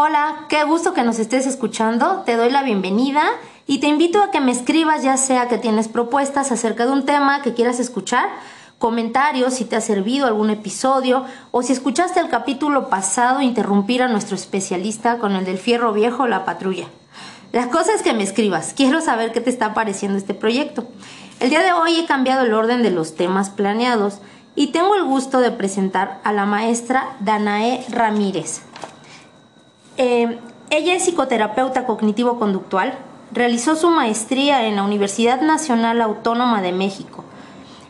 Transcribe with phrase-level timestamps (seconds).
[0.00, 2.22] Hola, qué gusto que nos estés escuchando.
[2.24, 3.24] Te doy la bienvenida
[3.66, 7.04] y te invito a que me escribas ya sea que tienes propuestas acerca de un
[7.04, 8.28] tema que quieras escuchar,
[8.78, 14.06] comentarios si te ha servido algún episodio o si escuchaste el capítulo pasado interrumpir a
[14.06, 16.86] nuestro especialista con el del fierro viejo la patrulla.
[17.50, 20.86] La cosa es que me escribas, quiero saber qué te está pareciendo este proyecto.
[21.40, 24.20] El día de hoy he cambiado el orden de los temas planeados
[24.54, 28.62] y tengo el gusto de presentar a la maestra Danae Ramírez.
[29.98, 30.38] Eh,
[30.70, 32.96] ella es psicoterapeuta cognitivo-conductual,
[33.32, 37.24] realizó su maestría en la Universidad Nacional Autónoma de México,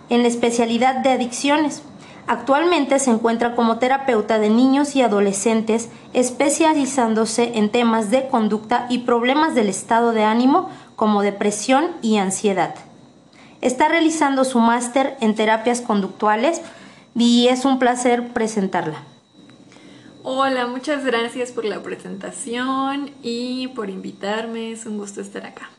[0.09, 1.83] en la especialidad de adicciones.
[2.27, 9.01] Actualmente se encuentra como terapeuta de niños y adolescentes, especializándose en temas de conducta y
[9.01, 12.75] problemas del estado de ánimo como depresión y ansiedad.
[13.61, 16.63] Está realizando su máster en terapias conductuales
[17.15, 19.03] y es un placer presentarla.
[20.31, 24.73] Hola, muchas gracias por la presentación y por invitarme.
[24.73, 25.71] Es un gusto estar acá.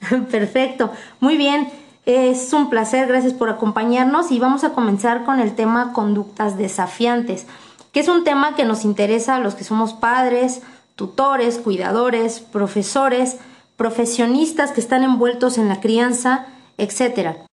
[0.30, 1.66] Perfecto, muy bien.
[2.04, 7.46] Es un placer, gracias por acompañarnos y vamos a comenzar con el tema conductas desafiantes,
[7.90, 10.60] que es un tema que nos interesa a los que somos padres,
[10.94, 13.38] tutores, cuidadores, profesores,
[13.78, 16.44] profesionistas que están envueltos en la crianza,
[16.76, 17.46] etcétera.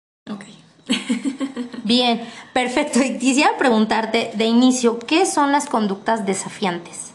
[1.83, 2.21] Bien,
[2.57, 2.99] perfecto.
[3.03, 7.11] Y quisiera preguntarte de inicio, ¿qué son las conductas desafiantes?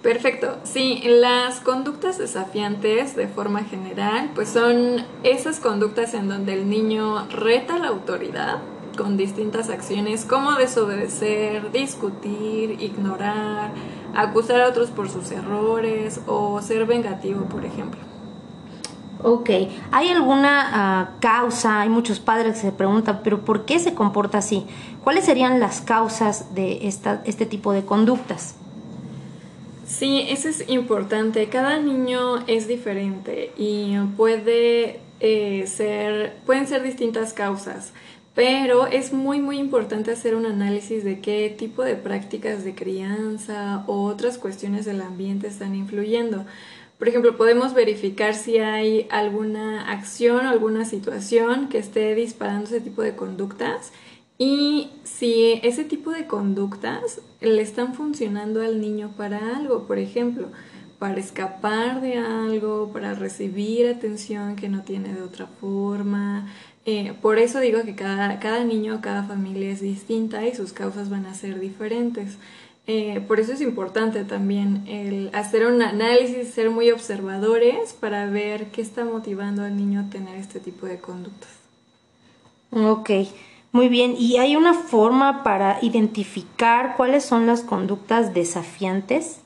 [0.00, 0.58] Perfecto.
[0.62, 7.26] Sí, las conductas desafiantes de forma general, pues son esas conductas en donde el niño
[7.30, 8.58] reta la autoridad
[8.96, 13.72] con distintas acciones como desobedecer, discutir, ignorar,
[14.14, 18.07] acusar a otros por sus errores o ser vengativo, por ejemplo.
[19.22, 19.50] Ok,
[19.90, 21.80] ¿hay alguna ah, causa?
[21.80, 24.64] Hay muchos padres que se preguntan, pero ¿por qué se comporta así?
[25.02, 28.54] ¿Cuáles serían las causas de esta, este tipo de conductas?
[29.86, 31.48] Sí, eso es importante.
[31.48, 37.92] Cada niño es diferente y puede eh, ser, pueden ser distintas causas,
[38.34, 43.82] pero es muy muy importante hacer un análisis de qué tipo de prácticas de crianza
[43.88, 46.44] o otras cuestiones del ambiente están influyendo.
[46.98, 52.80] Por ejemplo, podemos verificar si hay alguna acción o alguna situación que esté disparando ese
[52.80, 53.92] tipo de conductas
[54.36, 60.48] y si ese tipo de conductas le están funcionando al niño para algo, por ejemplo,
[60.98, 66.48] para escapar de algo, para recibir atención que no tiene de otra forma.
[66.84, 71.10] Eh, por eso digo que cada, cada niño, cada familia es distinta y sus causas
[71.10, 72.38] van a ser diferentes.
[72.90, 78.68] Eh, por eso es importante también el hacer un análisis, ser muy observadores para ver
[78.68, 81.50] qué está motivando al niño a tener este tipo de conductas.
[82.70, 83.10] Ok,
[83.72, 84.14] muy bien.
[84.18, 89.40] ¿Y hay una forma para identificar cuáles son las conductas desafiantes?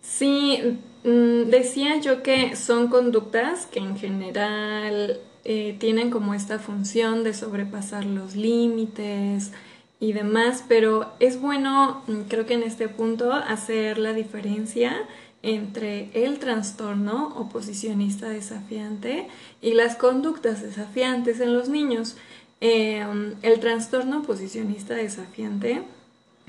[0.00, 7.24] Sí, mm, decía yo que son conductas que en general eh, tienen como esta función
[7.24, 9.50] de sobrepasar los límites,
[10.00, 14.96] y demás, pero es bueno, mm, creo que en este punto, hacer la diferencia
[15.42, 19.28] entre el trastorno oposicionista desafiante
[19.60, 22.16] y las conductas desafiantes en los niños.
[22.60, 25.82] Em, el trastorno oposicionista desafiante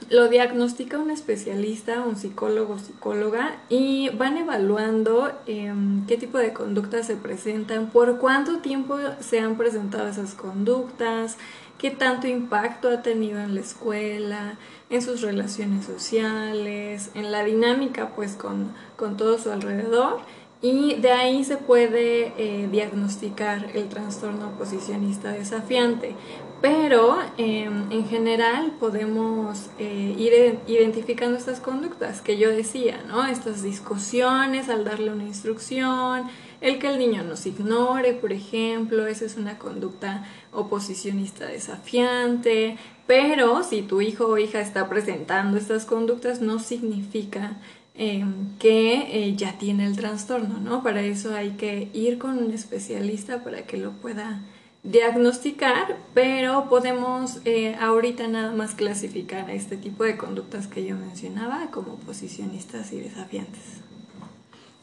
[0.10, 6.54] lo diagnostica un especialista, un psicólogo o psicóloga, y van evaluando em, qué tipo de
[6.54, 11.38] conductas se presentan, por cuánto tiempo se han presentado esas conductas,
[11.78, 14.58] qué tanto impacto ha tenido en la escuela,
[14.90, 18.74] en sus relaciones sociales, en la dinámica pues con,
[19.18, 20.20] todo su alrededor
[20.62, 26.16] y de ahí se puede eh, diagnosticar el trastorno oposicionista desafiante.
[26.62, 33.28] Pero em, en general podemos eh, ir identificando estas conductas que yo decía, ¿no?
[33.28, 36.24] Estas discusiones al darle una instrucción,
[36.66, 43.64] el que el niño nos ignore, por ejemplo, esa es una conducta oposicionista desafiante, pero
[43.64, 47.58] si tu hijo o hija está presentando estas conductas no significa
[47.94, 50.82] em, que eh, ya tiene el trastorno, ¿no?
[50.82, 54.42] Para eso hay que ir con un especialista para que lo pueda
[54.82, 60.96] diagnosticar, pero podemos eh, ahorita nada más clasificar a este tipo de conductas que yo
[60.96, 63.86] mencionaba como oposicionistas y desafiantes.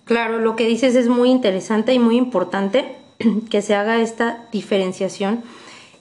[0.04, 2.96] Claro, lo que dices es muy interesante y muy importante
[3.50, 5.42] que se haga esta diferenciación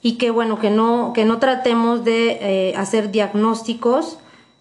[0.01, 4.17] y que bueno que no que no tratemos de eh, hacer diagnósticos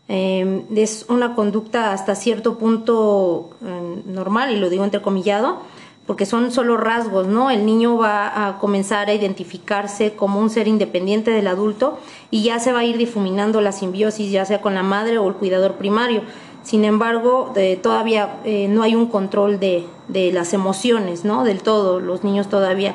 [0.09, 5.63] eh, es una conducta hasta cierto punto eh, normal y lo digo entrecomillado
[6.11, 7.53] porque son solo rasgos, ¿no?
[7.53, 12.01] El niño va a comenzar a identificarse como un ser independiente del adulto
[12.33, 15.29] y ya se va a ir difuminando la simbiosis, ya sea con la madre o
[15.29, 16.23] el cuidador primario.
[16.71, 17.53] Sin embargo,
[17.83, 21.43] todavía eh, no hay un control de, de, las emociones, ¿no?
[21.43, 22.95] Del todo, los niños todavía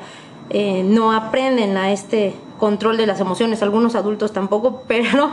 [0.49, 5.29] eh, no aprenden a este control de las emociones, algunos adultos tampoco, pero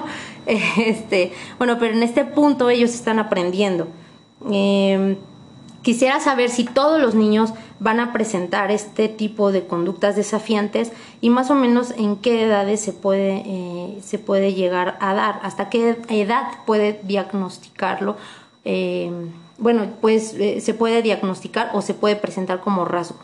[0.77, 3.87] este, bueno, pero en este punto ellos están aprendiendo.
[4.51, 5.19] Em,
[5.83, 11.31] quisiera saber si todos los niños van a presentar este tipo de conductas desafiantes y
[11.31, 15.69] más o menos en qué edades se puede, eh, se puede llegar a dar, hasta
[15.69, 18.17] qué edad puede diagnosticarlo.
[18.65, 23.19] Em, bueno, pues eh, se puede diagnosticar o se puede presentar como rasgo.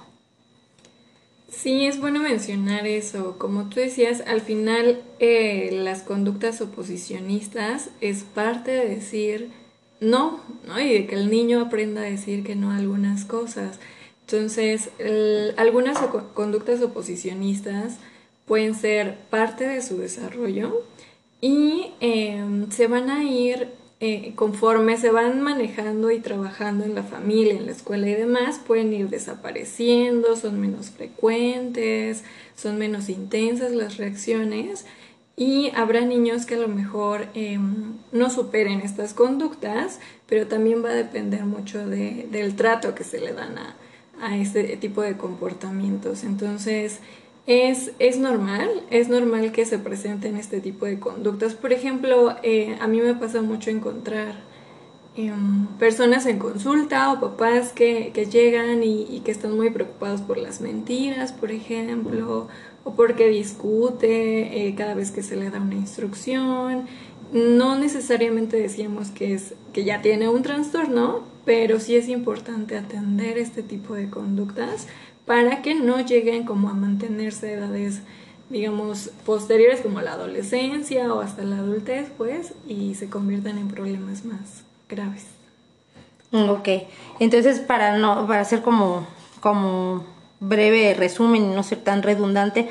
[1.49, 3.39] Sí, es bueno mencionar eso.
[3.39, 9.51] Como tú decías, al final eh, las conductas oposicionistas es parte de decir
[10.01, 10.81] no, ¿no?
[10.81, 13.81] Y de que el niño aprenda a decir que no a algunas cosas.
[14.31, 14.91] Entonces,
[15.57, 15.97] algunas
[16.35, 17.97] conductas oposicionistas
[18.45, 20.83] pueden ser parte de su desarrollo
[21.41, 23.69] y em, se van a ir
[24.01, 28.61] eh, conforme se van manejando y trabajando en la familia, en la escuela y demás,
[28.67, 32.23] pueden ir desapareciendo, son menos frecuentes,
[32.55, 34.85] son menos intensas las reacciones
[35.37, 40.91] y habrá niños que a lo mejor em, no superen estas conductas, pero también va
[40.91, 43.75] a depender mucho del trato que se le dan a,
[44.21, 46.25] a este tipo de comportamientos.
[46.25, 47.01] Entonces,
[47.49, 51.55] es, es, normal, es normal que se presenten este tipo de conductas.
[51.55, 54.35] Por ejemplo, eh, a mí me pasa mucho encontrar
[55.17, 60.37] em, personas en consulta o papás que, que llegan y, que están muy preocupados por
[60.37, 62.49] las mentiras, por ejemplo,
[62.85, 66.87] o porque discute eh, cada vez que se le da una instrucción.
[67.33, 73.39] No necesariamente decíamos que, es, que ya tiene un trastorno, pero sí es importante atender
[73.39, 74.87] este tipo de conductas
[75.27, 78.01] para que no lleguen como a mantenerse edades
[78.51, 84.25] digamos posteriores como la adolescencia o hasta la adultez pues y se conviertan en problemas
[84.25, 85.27] más graves.
[86.31, 86.69] Mm, ok,
[87.21, 89.07] entonces para no para hacer como
[89.41, 90.05] como
[90.41, 92.69] breve resumen y no ser tan redundante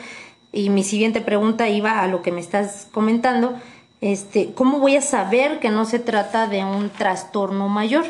[0.51, 3.53] y mi siguiente pregunta iba a lo que me estás comentando,
[4.01, 8.05] este, ¿cómo voy a saber que no se trata de un trastorno mayor?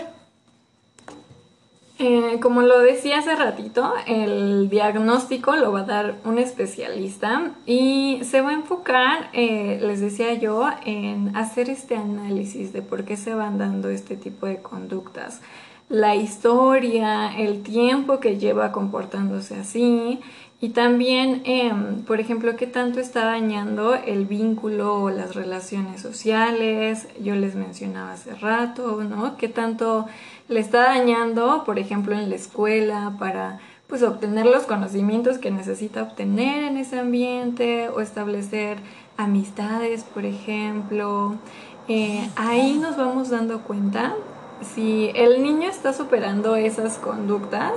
[2.00, 8.20] Eh, como lo decía hace ratito, el diagnóstico lo va a dar un especialista y
[8.24, 13.18] se va a enfocar, eh, les decía yo, en hacer este análisis de por qué
[13.18, 15.42] se van dando este tipo de conductas.
[15.90, 20.20] La historia, el tiempo que lleva comportándose así
[20.60, 27.08] y también, em, por ejemplo, qué tanto está dañando el vínculo o las relaciones sociales.
[27.22, 29.38] Yo les mencionaba hace rato, ¿no?
[29.38, 30.08] Qué tanto
[30.50, 36.04] le está dañando, por ejemplo, en la escuela para pues obtener los conocimientos que necesita
[36.04, 38.80] obtener en ese ambiente o establecer
[39.16, 41.36] amistades, por ejemplo.
[41.88, 44.16] Eh, ahí nos vamos dando cuenta
[44.62, 47.74] si el niño está superando esas conductas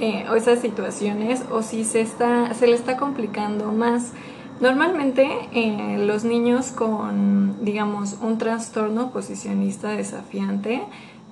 [0.00, 4.12] eh, o esas situaciones o si se, está, se le está complicando más.
[4.60, 10.82] Normalmente eh, los niños con, digamos, un trastorno posicionista desafiante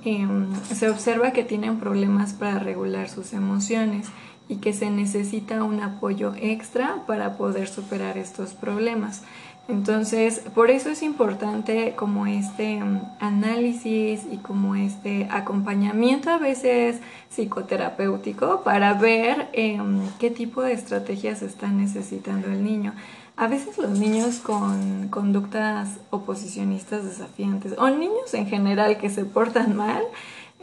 [0.04, 4.08] Em, se observa que tienen problemas para regular sus emociones
[4.48, 9.22] y que se necesita un apoyo extra para poder superar estos problemas.
[9.68, 17.00] Entonces, por eso es importante como este em, análisis y como este acompañamiento a veces
[17.30, 22.92] psicoterapéutico para ver em, qué tipo de estrategias está necesitando el niño.
[23.36, 29.74] A veces los niños con conductas oposicionistas desafiantes o niños en general que se portan
[29.74, 30.02] mal,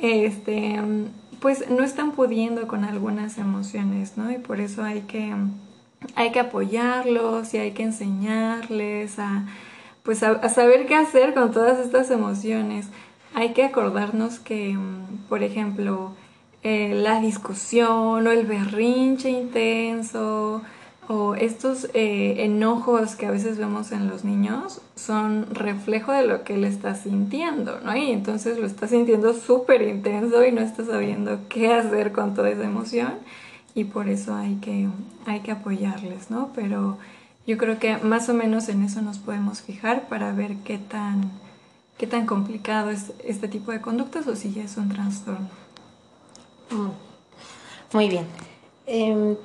[0.01, 0.79] este,
[1.39, 4.31] pues no están pudiendo con algunas emociones, ¿no?
[4.31, 5.33] Y por eso hay que,
[6.15, 9.45] hay que apoyarlos y hay que enseñarles a,
[10.03, 12.87] pues a, saber qué hacer con todas estas emociones.
[13.33, 14.77] Hay que acordarnos que,
[15.27, 16.13] por ejemplo,
[16.63, 20.61] eh, la discusión o el berrinche intenso,
[21.07, 26.43] o estos eh, enojos que a veces vemos en los niños son reflejo de lo
[26.43, 27.97] que él está sintiendo, ¿no?
[27.97, 32.51] Y entonces lo está sintiendo súper intenso y no está sabiendo qué hacer con toda
[32.51, 33.13] esa emoción
[33.75, 34.89] y por eso hay que,
[35.25, 36.49] hay que apoyarles, ¿no?
[36.55, 36.97] Pero
[37.47, 41.31] yo creo que más o menos en eso nos podemos fijar para ver qué tan,
[41.97, 45.49] qué tan complicado es este tipo de conductas o si ya es un trastorno.
[46.71, 46.89] Mm.
[47.93, 48.25] Muy bien.
[48.85, 49.35] Em,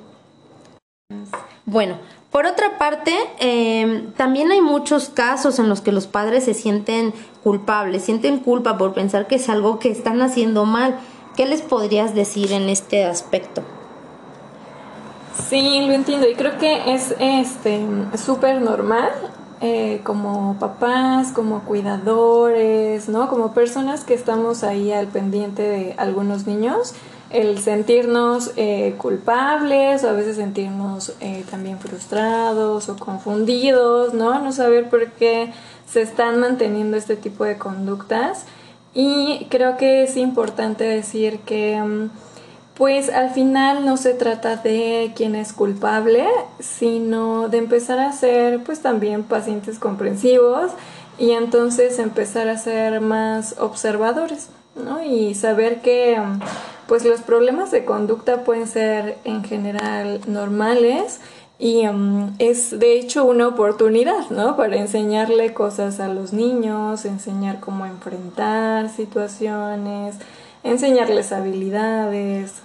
[1.65, 1.97] bueno,
[2.31, 7.13] por otra parte, em, también hay muchos casos en los que los padres se sienten
[7.43, 10.99] culpables, sienten culpa por pensar que es algo que están haciendo mal.
[11.35, 13.63] ¿Qué les podrías decir en este aspecto?
[15.43, 17.85] Sí, lo entiendo y creo que es este
[18.17, 19.11] súper normal
[19.61, 23.29] eh, como papás, como cuidadores, ¿no?
[23.29, 26.93] Como personas que estamos ahí al pendiente de algunos niños,
[27.29, 34.39] el sentirnos eh, culpables o a veces sentirnos eh, también frustrados o confundidos, ¿no?
[34.39, 35.51] No saber por qué
[35.85, 38.45] se están manteniendo este tipo de conductas.
[38.93, 41.81] Y creo que es importante decir que...
[41.81, 42.09] Mm,
[42.77, 46.25] pues al final no se trata de quién es culpable,
[46.59, 50.71] sino de empezar a ser pues también pacientes comprensivos
[51.17, 55.01] y entonces empezar a ser más observadores, ¿no?
[55.03, 56.21] Y saber que
[56.87, 61.21] pues los problemas de conducta pueden ser en general normales
[61.57, 64.57] y um, es de hecho una oportunidad, ¿no?
[64.57, 70.15] Para enseñarle cosas a los niños, enseñar cómo enfrentar situaciones,
[70.63, 72.64] enseñarles habilidades,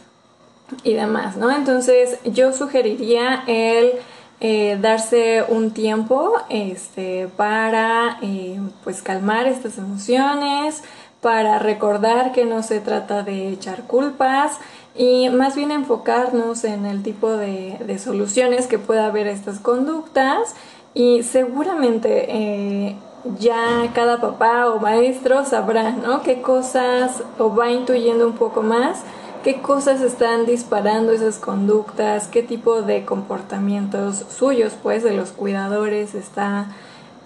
[0.82, 1.50] y demás, ¿no?
[1.50, 3.92] Entonces yo sugeriría el
[4.40, 10.82] eh, darse un tiempo este, para eh, pues calmar estas emociones,
[11.20, 14.58] para recordar que no se trata de echar culpas
[14.96, 20.54] y más bien enfocarnos en el tipo de, soluciones que pueda haber a estas conductas
[20.94, 22.96] y seguramente eh,
[23.38, 26.22] ya cada papá o maestro sabrá, ¿no?
[26.22, 29.04] Qué cosas o va intuyendo un poco más
[29.42, 36.14] qué cosas están disparando esas conductas, qué tipo de comportamientos suyos, pues, de los cuidadores
[36.14, 36.68] está,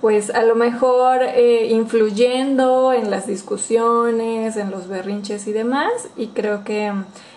[0.00, 6.28] pues, a lo mejor eh, influyendo en las discusiones, en los berrinches y demás, y
[6.28, 6.92] creo que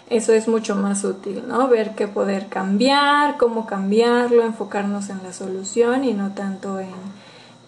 [0.10, 1.68] eso es mucho más útil, ¿no?
[1.68, 6.94] Ver qué poder cambiar, cómo cambiarlo, enfocarnos en la solución y no tanto en,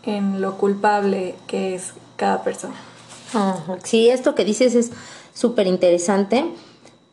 [0.04, 2.76] en lo culpable que es cada persona.
[3.84, 4.92] Sí, esto que dices es
[5.34, 6.46] súper interesante.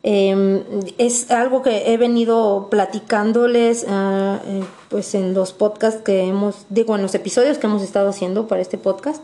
[0.03, 0.63] Em,
[0.97, 6.95] es algo que he venido platicándoles ah, eh, pues en los podcasts que hemos, digo,
[6.95, 9.21] en los episodios que hemos estado haciendo para este podcast,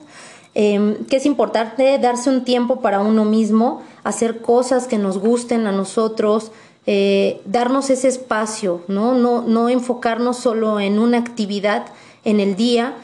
[0.55, 5.67] em, que es importante darse un tiempo para uno mismo, hacer cosas que nos gusten
[5.67, 6.51] a nosotros,
[6.85, 9.13] eh, darnos ese espacio, ¿no?
[9.13, 9.41] ¿no?
[9.43, 11.85] No enfocarnos solo en una actividad
[12.25, 12.95] en el día,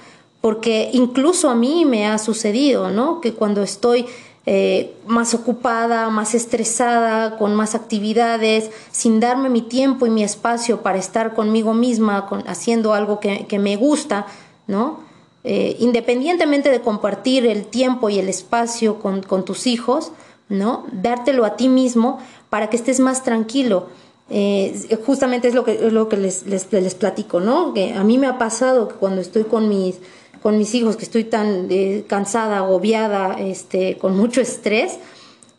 [0.42, 3.22] porque incluso a mí me ha sucedido, ¿no?
[3.22, 4.06] Que cuando estoy
[4.52, 10.82] eh, más ocupada, más estresada, con más actividades, sin darme mi tiempo y mi espacio
[10.82, 14.26] para estar conmigo misma, haciendo algo que, me gusta,
[14.66, 15.02] ¿no?
[15.44, 20.14] Eh, independientemente de compartir el tiempo y el espacio con, tus hijos,
[20.48, 20.88] ¿no?
[20.94, 22.18] Dártelo a ti mismo
[22.50, 23.90] para que estés más tranquilo.
[24.32, 27.76] Eh, justamente es lo que, lo que les, les, les platico, ¿no?
[27.76, 30.00] Que a mí me ha pasado que cuando estoy con mis
[30.42, 34.98] con mis hijos, que estoy tan eh, cansada, agobiada, este, con mucho estrés,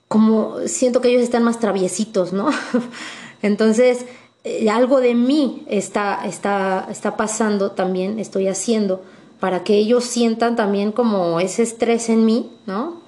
[0.08, 2.50] como siento que ellos están más traviesitos, ¿no?
[3.42, 4.06] Entonces,
[4.44, 9.02] eh, algo de mí está, está, está pasando también, estoy haciendo,
[9.38, 13.00] para que ellos sientan también como ese estrés en mí, ¿no?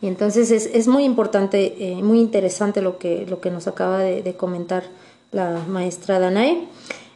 [0.00, 3.98] Y entonces es, es muy importante, eh, muy interesante lo que, lo que nos acaba
[4.00, 4.84] de, de comentar
[5.32, 6.68] la maestra Danae.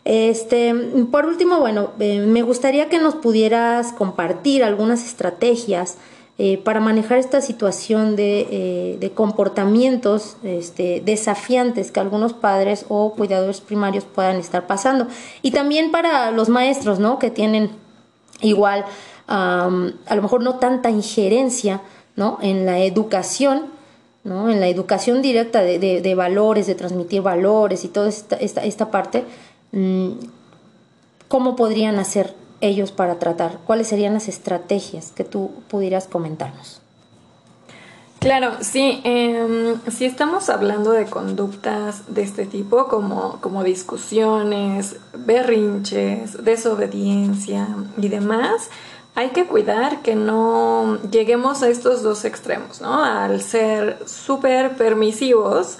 [0.08, 0.74] Este,
[1.12, 5.98] por último, bueno, eh, me gustaría que nos pudieras compartir algunas estrategias
[6.38, 13.60] eh, para manejar esta situación de, eh, comportamientos este, desafiantes que algunos padres o cuidadores
[13.60, 15.08] primarios puedan estar pasando.
[15.42, 17.18] Y también para los maestros, ¿no?
[17.18, 17.70] Que tienen
[18.40, 18.86] igual,
[19.26, 21.82] a lo mejor no tanta injerencia,
[22.16, 22.38] ¿no?
[22.40, 23.66] En la educación,
[24.24, 24.48] ¿no?
[24.48, 29.24] En la educación directa de, valores, de transmitir valores y toda esta, esta, esta parte
[31.28, 33.58] ¿cómo podrían hacer ellos para tratar?
[33.66, 36.80] ¿Cuáles serían las estrategias que tú pudieras comentarnos?
[38.20, 46.44] Claro, sí, em, si estamos hablando de conductas de este tipo, como, como discusiones, berrinches,
[46.44, 48.70] desobediencia y demás,
[49.14, 53.04] hay que cuidar que no lleguemos a estos dos extremos, ¿no?
[53.04, 55.78] Al ser súper permisivos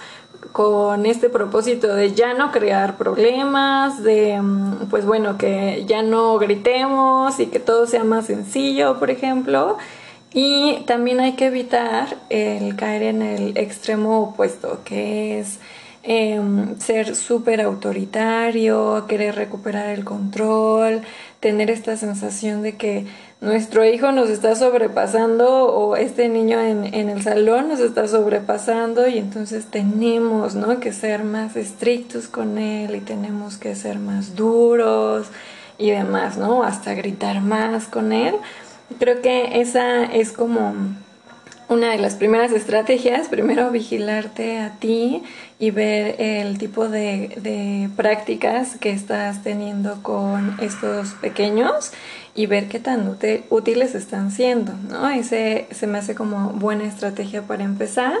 [0.51, 6.37] con este propósito de ya no crear problemas, de mm, pues bueno, que ya no
[6.37, 9.77] gritemos y que todo sea más sencillo, por ejemplo.
[10.33, 15.59] Y también hay que evitar el caer en el extremo opuesto, que es
[16.03, 21.01] em, ser súper autoritario, querer recuperar el control,
[21.39, 23.05] tener esta sensación de que
[23.41, 29.07] nuestro hijo nos está sobrepasando o este niño en, en, el salón nos está sobrepasando
[29.07, 30.79] y entonces tenemos ¿no?
[30.79, 35.27] que ser más estrictos con él y tenemos que ser más duros
[35.77, 36.63] y demás, ¿no?
[36.63, 38.35] Hasta gritar más con él.
[38.99, 40.73] Creo que esa es como
[41.69, 45.21] una de las primeras estrategias, primero vigilarte a ti
[45.59, 51.91] y ver el tipo de, prácticas que estás teniendo con estos pequeños
[52.33, 53.15] y ver qué tan
[53.49, 55.09] útiles están siendo, ¿no?
[55.09, 58.17] Ese se me hace como buena estrategia para empezar.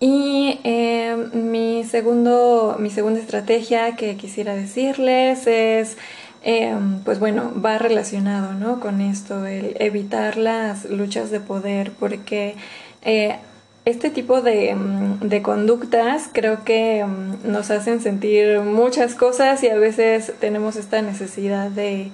[0.00, 5.96] Y eh, mi, segundo, mi segunda estrategia que quisiera decirles es
[6.42, 8.78] Em, pues bueno, va relacionado ¿no?
[8.78, 12.54] con esto, el evitar las luchas de poder, porque
[13.02, 13.36] eh,
[13.84, 19.68] este tipo de, em, de, conductas creo que em, nos hacen sentir muchas cosas y
[19.68, 22.12] a veces tenemos esta necesidad de,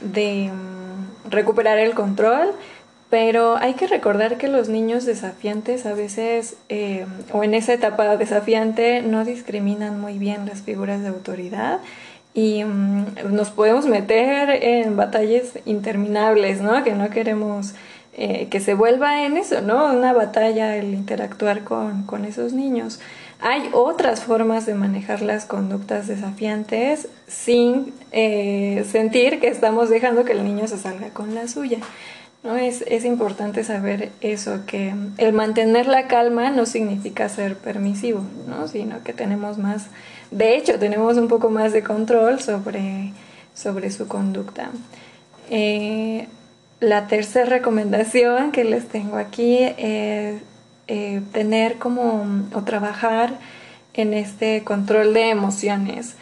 [0.00, 0.50] de
[1.28, 2.52] recuperar el control.
[3.08, 6.56] Pero hay que recordar que los niños desafiantes a veces,
[7.32, 11.78] o en esa etapa desafiante, no discriminan muy bien las figuras de autoridad
[12.36, 16.84] y mm, nos podemos meter en batallas interminables, ¿no?
[16.84, 17.74] Que no queremos
[18.12, 19.86] eh, que se vuelva en eso, ¿no?
[19.92, 23.00] Una batalla el interactuar con, con esos niños.
[23.40, 30.32] Hay otras formas de manejar las conductas desafiantes sin eh, sentir que estamos dejando que
[30.32, 31.78] el niño se salga con la suya.
[32.42, 32.56] ¿no?
[32.56, 38.68] Es, es importante saber eso, que el mantener la calma no significa ser permisivo, ¿no?
[38.68, 39.86] sino que tenemos más
[40.30, 43.12] de hecho, tenemos un poco más de control sobre,
[43.54, 44.70] sobre su conducta.
[45.50, 46.28] Eh,
[46.80, 50.42] la tercera recomendación que les tengo aquí es
[50.88, 53.38] eh, tener como o trabajar
[53.94, 56.16] en este control de emociones.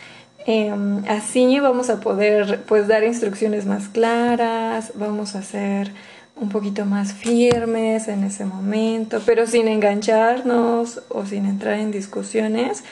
[0.46, 5.90] Em, así vamos a poder pues dar instrucciones más claras, vamos a ser
[6.37, 12.84] un poquito más firmes en ese momento, pero sin engancharnos o sin entrar en discusiones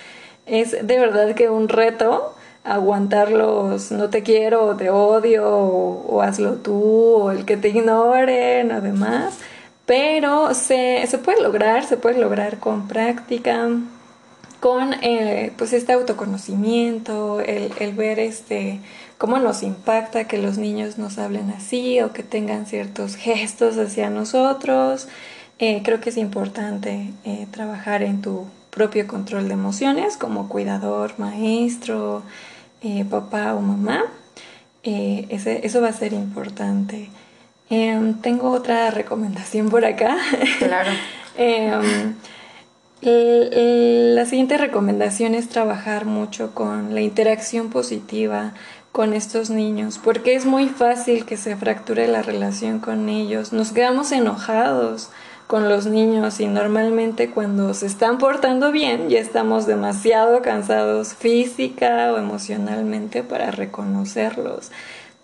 [0.47, 2.35] es de verdad que un reto
[2.65, 8.73] aguantar los no te quiero te odio o, hazlo tú o el que te ignoren
[8.73, 9.39] o demás.
[9.87, 13.69] Pero se, se puede lograr, se puede lograr con práctica,
[14.61, 18.79] con eh, pues este autoconocimiento, el, el, ver este
[19.19, 24.09] cómo nos impacta que los niños nos hablen así o que tengan ciertos gestos hacia
[24.09, 25.09] nosotros.
[25.59, 31.15] Eh, creo que es importante eh, trabajar en tu propio control de emociones como cuidador,
[31.19, 32.23] maestro,
[32.83, 34.03] eh, papá o mamá.
[34.83, 37.11] Eh, eso va a ser importante.
[37.69, 40.17] Em, tengo otra recomendación por acá.
[40.59, 40.91] Claro.
[41.35, 42.15] Em,
[44.15, 48.53] la siguiente recomendación es trabajar mucho con la interacción positiva
[48.93, 53.55] con estos niños, porque es muy fácil que se fracture la relación con ellos.
[53.55, 55.09] Nos quedamos enojados
[55.47, 62.13] con los niños y normalmente cuando se están portando bien ya estamos demasiado cansados física
[62.13, 64.71] o emocionalmente para reconocerlos.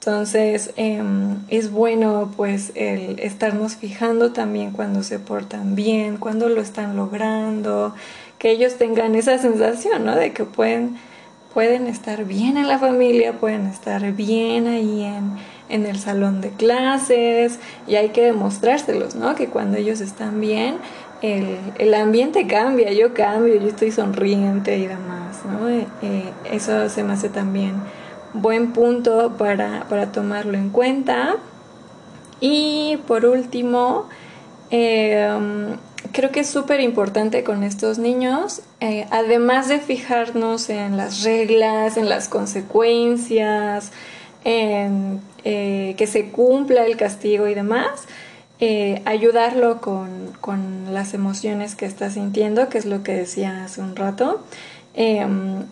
[0.01, 6.61] Entonces em, es bueno pues el estarnos fijando también cuando se portan bien, cuando lo
[6.61, 7.95] están logrando,
[8.39, 10.15] que ellos tengan esa sensación, ¿no?
[10.15, 10.97] De que pueden,
[11.53, 15.33] pueden estar bien en la familia, pueden estar bien ahí en
[15.69, 19.35] en el salón de clases y hay que demostrárselos, ¿no?
[19.35, 20.77] Que cuando ellos están bien,
[21.21, 25.69] el, ambiente cambia, yo cambio, yo estoy sonriente y demás, ¿no?
[25.69, 27.75] Eh, eh, eso se me hace también
[28.35, 31.37] buen punto para, tomarlo en cuenta.
[32.41, 34.09] Y por último,
[34.71, 35.77] em,
[36.13, 41.97] creo que es súper importante con estos niños, eh, además de fijarnos en las reglas,
[41.97, 43.91] en las consecuencias,
[44.45, 48.07] en eh, que se cumpla el castigo y demás,
[48.61, 53.81] eh, ayudarlo con, con, las emociones que está sintiendo, que es lo que decía hace
[53.81, 54.43] un rato.
[54.95, 55.65] Em,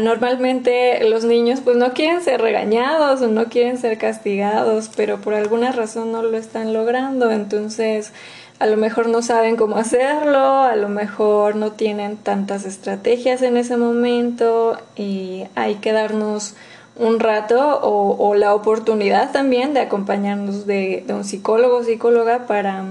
[0.00, 5.34] normalmente los niños pues no quieren ser regañados o no quieren ser castigados, pero por
[5.34, 8.12] alguna razón no lo están logrando, entonces
[8.58, 13.56] a lo mejor no saben cómo hacerlo, a lo mejor no tienen tantas estrategias en
[13.56, 16.54] ese momento y hay que darnos
[16.96, 22.84] un rato o, la oportunidad también de acompañarnos de, un psicólogo o psicóloga para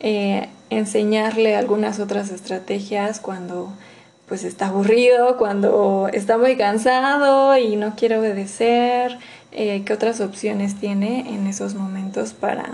[0.00, 3.72] eh, enseñarle algunas otras estrategias cuando
[4.26, 9.18] pues está aburrido, cuando está muy cansado y no quiere obedecer,
[9.50, 12.70] eh, qué otras opciones tiene en esos momentos para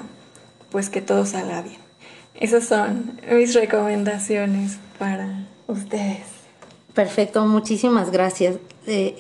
[0.71, 1.79] pues que todo salga bien.
[2.35, 6.23] Esas son mis recomendaciones para ustedes.
[6.95, 8.57] Perfecto, muchísimas gracias.
[8.87, 9.17] Eh,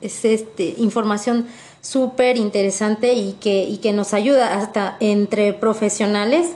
[0.00, 1.46] es este, información
[1.80, 6.52] súper interesante y que, y que nos ayuda hasta entre profesionales.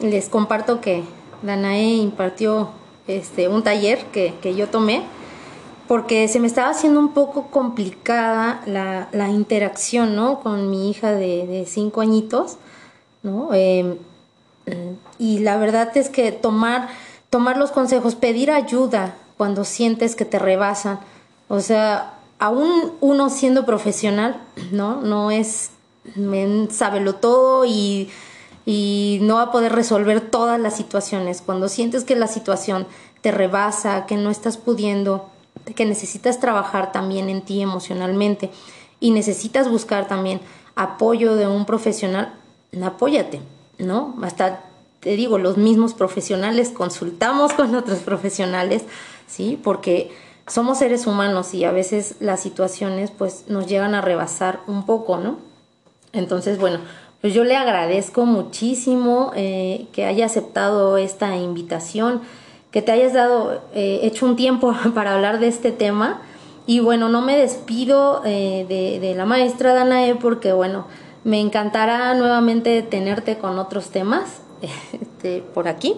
[0.00, 1.04] Les comparto que
[1.42, 2.70] Danae impartió
[3.06, 5.02] este, un taller que, que yo tomé
[5.88, 10.40] porque se me estaba haciendo un poco complicada la, la interacción ¿no?
[10.40, 12.56] con mi hija de, de cinco añitos.
[13.22, 13.52] ¿no?
[13.52, 13.98] Em,
[15.18, 16.88] y la verdad es que tomar,
[17.30, 21.00] tomar los consejos, pedir ayuda cuando sientes que te rebasan,
[21.48, 24.40] o sea, aún uno siendo profesional,
[24.72, 25.00] ¿no?
[25.00, 25.70] No es,
[26.70, 28.10] sábelo todo y,
[28.66, 31.40] y no va a poder resolver todas las situaciones.
[31.40, 32.88] Cuando sientes que la situación
[33.20, 35.30] te rebasa, que no estás pudiendo,
[35.76, 38.50] que necesitas trabajar también en ti emocionalmente
[38.98, 40.40] y necesitas buscar también
[40.74, 42.34] apoyo de un profesional,
[42.82, 43.40] apóyate,
[43.78, 44.16] ¿no?
[44.20, 44.64] Hasta
[44.98, 48.82] te digo, los mismos profesionales consultamos con otros profesionales,
[49.28, 49.60] ¿sí?
[49.62, 50.10] Porque
[50.52, 55.16] somos seres humanos y a veces las situaciones pues nos llegan a rebasar un poco,
[55.16, 55.38] ¿no?
[56.12, 56.78] Entonces, bueno,
[57.22, 62.20] pues yo le agradezco muchísimo eh, que haya aceptado esta invitación,
[62.70, 66.20] que te hayas dado, eh, hecho un tiempo para hablar de este tema.
[66.66, 70.86] Y bueno, no me despido eh, de, de, la maestra Danae porque bueno,
[71.24, 74.42] me encantará nuevamente tenerte con otros temas
[74.92, 75.96] este, por aquí.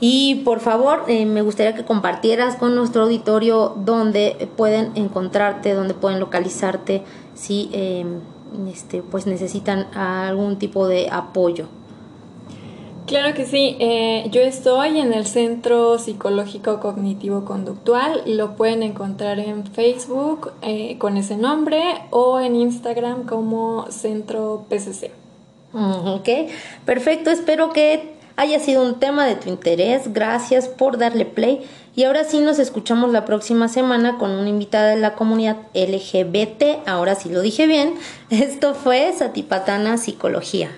[0.00, 5.92] Y por favor, eh, me gustaría que compartieras con nuestro auditorio dónde pueden encontrarte, dónde
[5.92, 7.02] pueden localizarte,
[7.34, 8.20] si em,
[8.68, 11.66] este, pues necesitan algún tipo de apoyo.
[13.06, 19.40] Claro que sí, eh, yo estoy en el Centro Psicológico Cognitivo Conductual, lo pueden encontrar
[19.40, 25.10] en Facebook eh, con ese nombre o en Instagram como Centro PCC.
[25.72, 26.28] Ok,
[26.84, 31.60] perfecto, espero que haya sido un tema de tu interés, gracias por darle play
[31.94, 36.88] y ahora sí nos escuchamos la próxima semana con una invitada de la comunidad LGBT,
[36.88, 37.96] ahora sí lo dije bien,
[38.30, 40.70] esto fue Satipatana Psicología.